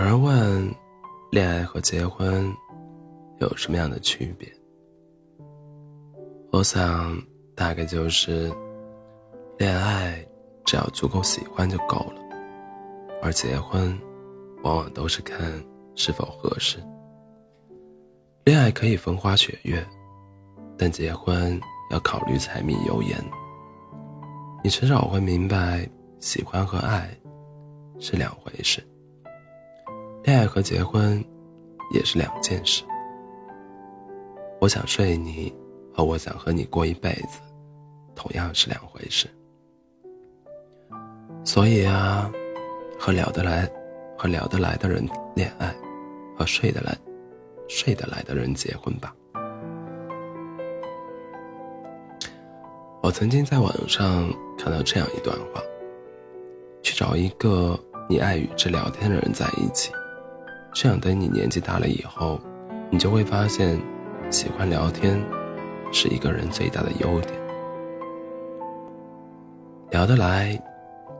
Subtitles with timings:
[0.00, 0.74] 有人问，
[1.30, 2.50] 恋爱和结婚
[3.38, 4.50] 有什么样的区别？
[6.50, 7.14] 我想，
[7.54, 8.50] 大概就是，
[9.58, 10.26] 恋爱
[10.64, 12.22] 只要足够喜欢就够了，
[13.20, 13.94] 而结婚，
[14.62, 15.62] 往往都是看
[15.94, 16.78] 是否合适。
[18.44, 19.86] 恋爱可以风花雪月，
[20.78, 23.22] 但结婚要考虑柴米油盐。
[24.64, 25.86] 你迟早会明白，
[26.20, 27.14] 喜欢和爱
[27.98, 28.82] 是两回事。
[30.22, 31.24] 恋爱和结婚
[31.92, 32.84] 也是两件事。
[34.60, 35.52] 我想睡你，
[35.94, 37.40] 和我想和你过一辈子，
[38.14, 39.26] 同样是两回事。
[41.42, 42.30] 所以啊，
[42.98, 43.66] 和聊得来、
[44.18, 45.74] 和聊得来的人恋爱，
[46.36, 46.94] 和睡得来、
[47.66, 49.14] 睡得来的人结婚吧。
[53.02, 55.62] 我曾经在网上看到这样一段话：
[56.82, 57.76] 去找一个
[58.06, 59.90] 你爱与之聊天的人在一起。
[60.72, 62.40] 这样，等你年纪大了以后，
[62.90, 63.78] 你就会发现，
[64.30, 65.22] 喜欢聊天
[65.92, 67.38] 是一个人最大的优点。
[69.90, 70.56] 聊得来，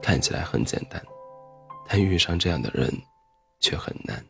[0.00, 1.02] 看起来很简单，
[1.88, 2.90] 但遇上这样的人
[3.60, 4.24] 却很难，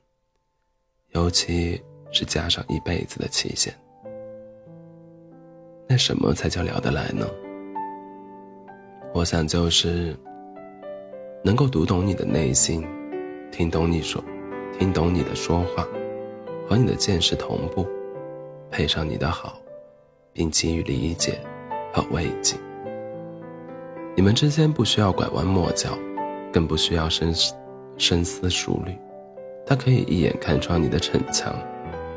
[1.11, 3.73] 尤其是加上一辈子的期限。
[5.87, 7.27] 那什么才叫聊得来呢？
[9.13, 10.17] 我想就是
[11.45, 12.83] 能够读懂你的内心，
[13.51, 14.25] 听懂你说。
[14.79, 15.87] 听懂你的说话，
[16.69, 17.87] 和你的见识同步，
[18.71, 19.57] 配上你的好，
[20.33, 21.41] 并给予理解
[21.93, 22.57] 和慰藉。
[24.17, 25.91] 你们之间不需要拐弯抹角，
[26.53, 27.33] 更不需要深
[27.97, 28.97] 深思熟虑。
[29.65, 31.55] 他可以一眼看穿你的逞强，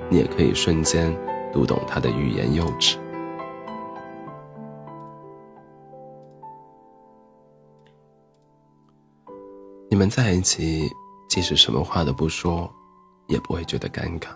[0.09, 1.15] 你也可以瞬间
[1.53, 2.97] 读懂他的欲言又止。
[9.89, 10.89] 你们在一起。
[11.27, 12.69] 即使什么话都不说，
[13.27, 14.27] 也不会觉得尴尬。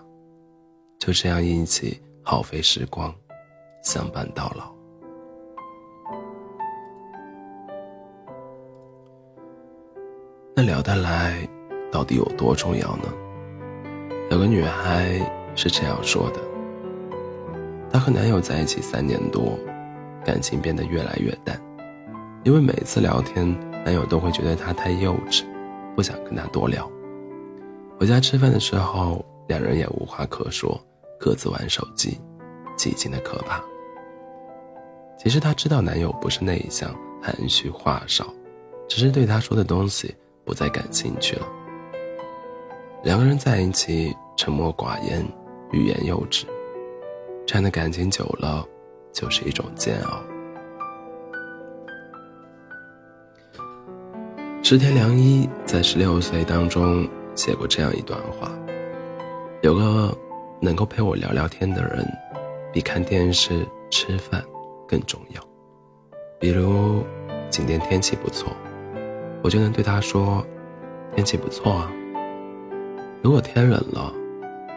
[1.00, 3.14] 就这样一起耗费时光，
[3.84, 4.74] 相伴到老。
[10.56, 11.48] 那聊得来，
[11.90, 13.06] 到底有多重要呢？
[14.30, 15.20] 有个女孩
[15.56, 16.40] 是这样说的：
[17.90, 19.58] 她和男友在一起三年多，
[20.26, 21.58] 感情变得越来越淡，
[22.44, 23.50] 因为每次聊天，
[23.86, 25.46] 男友都会觉得她太幼稚。
[26.00, 26.90] 不想跟他多聊。
[28.00, 30.80] 回家吃饭的时候，两人也无话可说，
[31.20, 32.18] 各自玩手机，
[32.78, 33.62] 寂静的可怕。
[35.18, 38.34] 其实她知道男友不是内向、含蓄、话少，
[38.88, 40.16] 只是对她说的东西
[40.46, 41.46] 不再感兴趣了。
[43.04, 45.22] 两个人在一起，沉默寡言，
[45.74, 46.46] 欲言又止，
[47.46, 48.66] 这样的感情久了，
[49.12, 50.24] 就是一种煎熬。
[54.70, 58.52] 织田良一在十六岁当中写过这样一段话：
[59.64, 60.16] 有个
[60.62, 62.08] 能够陪我聊聊天的人，
[62.72, 64.46] 比看电视、吃饭
[64.88, 65.42] 更重要。
[66.40, 67.04] 比如
[67.50, 68.56] 今天天气不错，
[69.42, 70.46] 我就能对他说
[71.18, 71.92] ：“天气不错啊。”
[73.24, 74.14] 如果天冷了，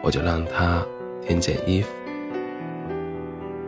[0.03, 0.83] 我就让他
[1.21, 1.89] 添件衣服。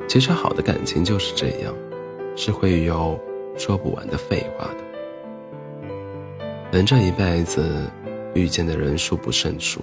[0.08, 1.72] 其实好的感情就是这样，
[2.36, 3.16] 是会有
[3.56, 4.85] 说不完的废话的。
[6.76, 7.90] 人这一辈子，
[8.34, 9.80] 遇见的人数不胜数，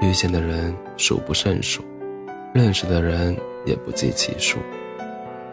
[0.00, 1.84] 遇见的人数不胜数，
[2.54, 3.36] 认识的人
[3.66, 4.58] 也不计其数，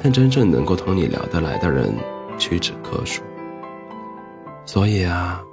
[0.02, 1.94] 但真正能够同你聊得来的人
[2.40, 3.22] 屈指可数。
[4.64, 5.44] 所以啊，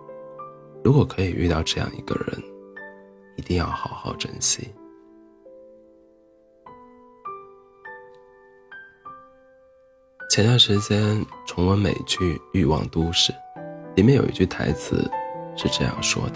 [0.84, 2.40] 如果可以遇到这样一个人，
[3.36, 4.72] 一定要好好珍惜。
[10.30, 13.32] 前段时间重温美剧《欲望都市》。
[13.96, 15.10] 里面有一句台词
[15.56, 16.34] 是这样说的：“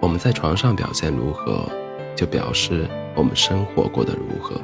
[0.00, 1.68] 我们在床上表现如何，
[2.16, 4.60] 就表示我们生活过得如何。”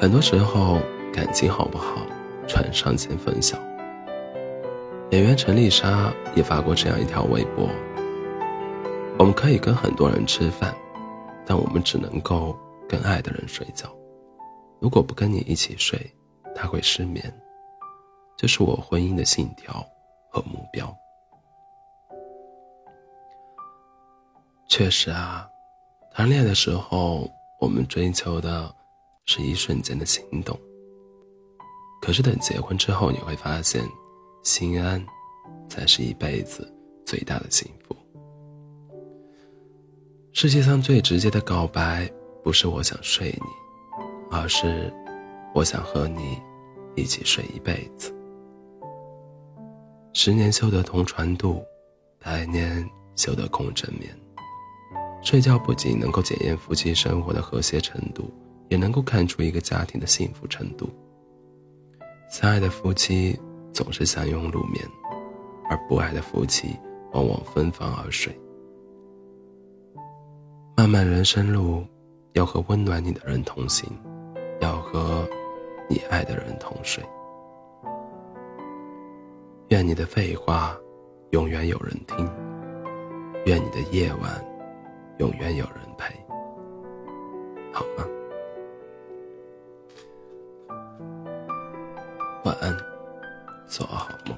[0.00, 0.80] 很多时候，
[1.12, 2.06] 感情好不好，
[2.48, 3.56] 船上见分晓。
[5.10, 7.68] 演员陈丽莎也发过这样一条微博
[9.18, 10.74] ：“我们可以跟很多人吃饭，
[11.46, 12.58] 但我们只能够
[12.88, 13.86] 跟爱的人睡觉。
[14.80, 16.00] 如果不跟你一起睡，
[16.54, 17.22] 他会失眠。”
[18.36, 19.84] 这是我婚姻的信条
[20.30, 20.92] 和目标。
[24.68, 25.48] 确实啊，
[26.14, 27.30] 谈恋爱的时候，
[27.60, 28.74] 我们追求的
[29.26, 30.58] 是一瞬间的心动。
[32.00, 33.84] 可是等结婚之后，你会发现，
[34.42, 35.04] 心安
[35.68, 36.66] 才是一辈子
[37.04, 37.94] 最大的幸福。
[40.32, 42.10] 世界上最直接的告白，
[42.42, 43.46] 不是我想睡你，
[44.30, 44.92] 而是
[45.54, 46.40] 我想和你
[46.96, 48.12] 一起睡一辈子。
[50.24, 51.60] 十年修得同船渡，
[52.20, 54.08] 百年修得共枕眠。
[55.20, 58.32] 睡觉不仅能够检验夫妻生活的和谐程度，
[58.68, 60.88] 也能够看出一个家庭的幸福程度。
[62.30, 63.36] 相爱的夫妻
[63.72, 64.88] 总是相拥入眠，
[65.68, 66.68] 而不爱的夫妻
[67.10, 68.32] 往往分房而睡。
[70.76, 71.84] 漫漫人生路，
[72.34, 73.90] 要和温暖你的人同行，
[74.60, 75.28] 要和
[75.90, 77.02] 你爱的人同睡。
[79.72, 80.78] 愿你的废话
[81.30, 82.30] 永远有人听，
[83.46, 84.44] 愿你的夜晚。
[85.16, 86.14] 永远有人陪，
[87.72, 88.04] 好吗？
[92.44, 92.76] 晚安，
[93.66, 94.36] 做好梦。